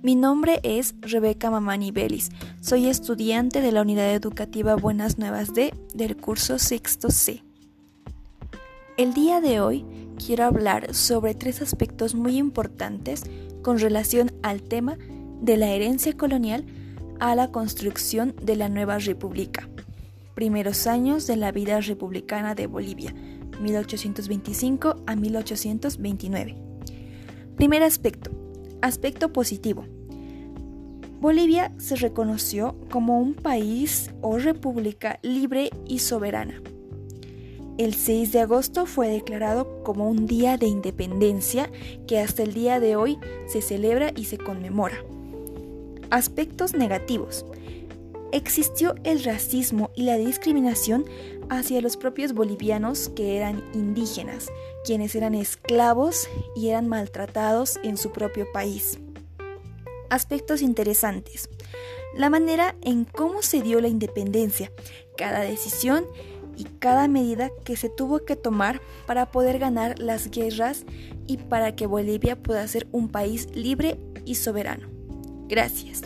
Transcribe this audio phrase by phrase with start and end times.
[0.00, 2.30] Mi nombre es Rebeca Mamani Belis.
[2.60, 7.42] Soy estudiante de la Unidad Educativa Buenas Nuevas D del curso sexto C.
[8.96, 9.84] El día de hoy
[10.24, 13.24] quiero hablar sobre tres aspectos muy importantes
[13.62, 14.96] con relación al tema
[15.40, 16.64] de la herencia colonial
[17.18, 19.68] a la construcción de la nueva república.
[20.36, 23.12] Primeros años de la vida republicana de Bolivia,
[23.60, 26.56] 1825 a 1829.
[27.56, 28.30] Primer aspecto,
[28.80, 29.86] Aspecto positivo.
[31.20, 36.62] Bolivia se reconoció como un país o república libre y soberana.
[37.76, 41.68] El 6 de agosto fue declarado como un día de independencia
[42.06, 43.18] que hasta el día de hoy
[43.48, 44.98] se celebra y se conmemora.
[46.10, 47.46] Aspectos negativos.
[48.30, 51.06] Existió el racismo y la discriminación
[51.48, 54.50] hacia los propios bolivianos que eran indígenas,
[54.84, 58.98] quienes eran esclavos y eran maltratados en su propio país.
[60.10, 61.48] Aspectos interesantes.
[62.14, 64.72] La manera en cómo se dio la independencia,
[65.16, 66.04] cada decisión
[66.56, 70.84] y cada medida que se tuvo que tomar para poder ganar las guerras
[71.26, 74.88] y para que Bolivia pueda ser un país libre y soberano.
[75.48, 76.02] Gracias.